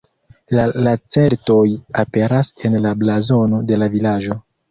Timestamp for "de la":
3.73-3.91